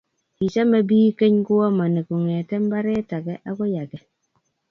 kichome 0.37 0.79
biik 0.89 1.13
keny 1.19 1.37
kuomoni 1.45 1.99
ngungete 2.03 2.55
mbaree 2.65 3.01
ake 3.15 3.33
akoi 3.49 3.73
ake 3.83 3.99